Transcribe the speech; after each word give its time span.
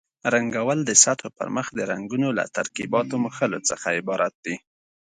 رنګول 0.33 0.79
د 0.85 0.91
سطحو 1.03 1.29
پرمخ 1.37 1.67
د 1.75 1.79
رنګونو 1.91 2.27
له 2.39 2.43
ترکیباتو 2.57 3.15
مښلو 3.25 3.59
څخه 3.69 3.87
عبارت 3.99 4.33
دي. 4.45 4.55